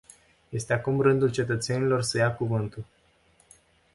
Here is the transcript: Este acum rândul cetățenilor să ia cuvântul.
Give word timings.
Este 0.51 0.73
acum 0.73 1.01
rândul 1.01 1.31
cetățenilor 1.31 2.01
să 2.01 2.17
ia 2.17 2.33
cuvântul. 2.35 2.85